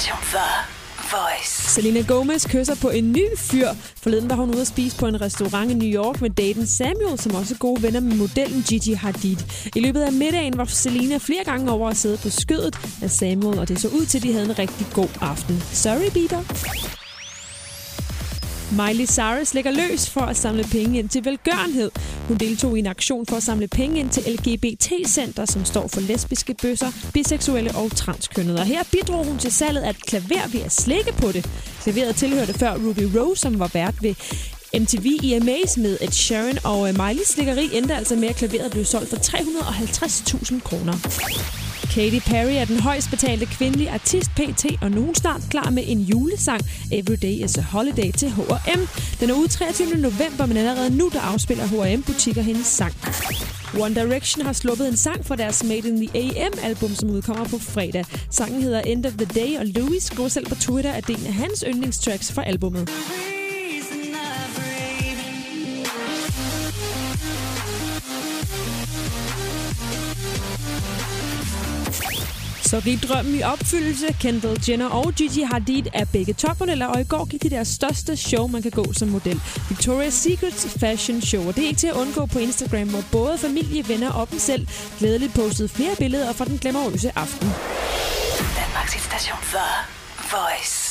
station 0.00 0.18
The 0.32 0.48
Voice. 1.16 1.70
Selena 1.74 2.00
Gomez 2.08 2.46
kysser 2.48 2.74
på 2.74 2.88
en 2.88 3.12
ny 3.12 3.24
fyr. 3.36 3.68
Forleden 4.02 4.30
var 4.30 4.36
hun 4.36 4.50
ude 4.50 4.60
at 4.60 4.66
spise 4.66 4.96
på 4.96 5.06
en 5.06 5.20
restaurant 5.20 5.70
i 5.70 5.74
New 5.74 5.88
York 6.02 6.20
med 6.20 6.30
Daten 6.30 6.66
Samuel, 6.66 7.18
som 7.18 7.34
også 7.34 7.54
er 7.54 7.58
gode 7.58 7.82
venner 7.82 8.00
med 8.00 8.16
modellen 8.16 8.62
Gigi 8.62 8.92
Hadid. 8.92 9.36
I 9.76 9.80
løbet 9.80 10.02
af 10.02 10.12
middagen 10.12 10.58
var 10.58 10.64
Selena 10.64 11.16
flere 11.16 11.44
gange 11.44 11.70
over 11.70 11.88
at 11.88 11.96
sidde 11.96 12.16
på 12.16 12.30
skødet 12.30 12.76
af 13.02 13.10
Samuel, 13.10 13.58
og 13.58 13.68
det 13.68 13.80
så 13.80 13.88
ud 13.88 14.06
til, 14.06 14.18
at 14.18 14.22
de 14.22 14.32
havde 14.32 14.44
en 14.44 14.58
rigtig 14.58 14.86
god 14.94 15.08
aften. 15.20 15.62
Sorry, 15.72 16.10
Bieber. 16.12 16.99
Miley 18.72 19.06
Cyrus 19.06 19.54
lægger 19.54 19.70
løs 19.70 20.10
for 20.10 20.20
at 20.20 20.36
samle 20.36 20.64
penge 20.64 20.98
ind 20.98 21.08
til 21.08 21.24
velgørenhed. 21.24 21.90
Hun 22.28 22.36
deltog 22.36 22.76
i 22.76 22.78
en 22.78 22.86
aktion 22.86 23.26
for 23.26 23.36
at 23.36 23.42
samle 23.42 23.68
penge 23.68 24.00
ind 24.00 24.10
til 24.10 24.22
LGBT-center, 24.34 25.44
som 25.44 25.64
står 25.64 25.88
for 25.88 26.00
lesbiske 26.00 26.54
bøsser, 26.62 26.92
biseksuelle 27.14 27.70
og 27.74 27.96
transkønnede. 27.96 28.58
Og 28.58 28.66
her 28.66 28.82
bidrog 28.92 29.24
hun 29.24 29.38
til 29.38 29.52
salget 29.52 29.82
af 29.82 29.90
et 29.90 30.06
klaver 30.06 30.48
ved 30.52 30.60
at 30.60 30.72
slikke 30.72 31.12
på 31.12 31.32
det. 31.32 31.50
Klaveret 31.82 32.16
tilhørte 32.16 32.54
før 32.54 32.74
Ruby 32.74 33.18
Rose, 33.18 33.40
som 33.40 33.58
var 33.58 33.70
vært 33.74 33.94
ved 34.02 34.14
MTV 34.74 35.06
EMA's 35.22 35.80
med 35.80 35.98
Ed 36.00 36.10
Sheeran, 36.10 36.58
og 36.64 36.88
øh, 36.88 36.94
Miley's 36.94 37.32
slikkeri 37.32 37.70
endte 37.72 37.94
altså 37.94 38.16
med, 38.16 38.28
at 38.28 38.36
klaveret 38.36 38.70
blev 38.70 38.84
solgt 38.84 39.10
for 39.10 39.16
350.000 39.16 40.60
kroner. 40.60 41.69
Katy 41.94 42.18
Perry 42.18 42.52
er 42.52 42.64
den 42.64 42.80
højst 42.80 43.10
betalte 43.10 43.46
kvindelige 43.46 43.90
artist 43.90 44.30
PT, 44.30 44.64
og 44.82 44.90
nu 44.90 45.10
er 45.10 45.14
snart 45.14 45.42
klar 45.50 45.70
med 45.70 45.82
en 45.86 46.00
julesang, 46.00 46.60
Everyday 46.92 47.44
is 47.44 47.58
a 47.58 47.62
Holiday 47.62 48.12
til 48.12 48.30
H&M. 48.30 48.80
Den 49.20 49.30
er 49.30 49.34
ude 49.34 49.48
23. 49.48 49.96
november, 49.96 50.46
men 50.46 50.56
allerede 50.56 50.96
nu 50.96 51.10
der 51.12 51.20
afspiller 51.20 51.64
H&M 51.64 52.02
butikker 52.02 52.42
hendes 52.42 52.66
sang. 52.66 52.94
One 53.80 53.94
Direction 53.94 54.46
har 54.46 54.52
sluppet 54.52 54.88
en 54.88 54.96
sang 54.96 55.26
for 55.26 55.34
deres 55.34 55.64
Made 55.64 55.88
in 55.88 56.06
the 56.06 56.18
AM-album, 56.18 56.94
som 56.94 57.10
udkommer 57.10 57.44
på 57.44 57.58
fredag. 57.58 58.04
Sangen 58.30 58.62
hedder 58.62 58.80
End 58.80 59.06
of 59.06 59.12
the 59.12 59.26
Day, 59.26 59.58
og 59.58 59.66
Louis 59.66 60.02
skriver 60.02 60.28
selv 60.28 60.46
på 60.46 60.54
Twitter, 60.54 60.92
at 60.92 61.06
det 61.06 61.14
er 61.16 61.20
en 61.20 61.26
af 61.26 61.34
hans 61.34 61.64
yndlingstracks 61.68 62.32
fra 62.32 62.44
albummet. 62.44 62.90
Så 72.70 72.80
gik 72.80 73.02
drømmen 73.08 73.34
i 73.34 73.42
opfyldelse. 73.42 74.06
Kendall 74.20 74.60
Jenner 74.68 74.88
og 74.88 75.12
Gigi 75.14 75.42
Hadid 75.42 75.82
er 75.92 76.04
begge 76.04 76.32
topmodeller, 76.32 76.86
og 76.86 77.00
i 77.00 77.04
går 77.04 77.24
gik 77.24 77.42
de 77.42 77.50
deres 77.50 77.68
største 77.68 78.16
show, 78.16 78.46
man 78.46 78.62
kan 78.62 78.70
gå 78.70 78.92
som 78.92 79.08
model. 79.08 79.40
Victoria's 79.70 80.10
Secrets 80.10 80.78
Fashion 80.80 81.20
Show, 81.20 81.48
og 81.48 81.56
det 81.56 81.64
er 81.64 81.68
ikke 81.68 81.78
til 81.78 81.86
at 81.86 81.94
undgå 81.94 82.26
på 82.26 82.38
Instagram, 82.38 82.88
hvor 82.88 83.04
både 83.12 83.38
familie, 83.38 83.88
venner 83.88 84.12
og 84.12 84.30
dem 84.30 84.38
selv 84.38 84.66
glædeligt 84.98 85.34
postede 85.34 85.68
flere 85.68 85.96
billeder 85.98 86.32
fra 86.32 86.44
den 86.44 86.58
glamourøse 86.58 87.12
aften. 87.16 87.48
Danmarks 88.60 89.04
station 89.04 89.38
The 89.42 89.68
Voice. 90.30 90.89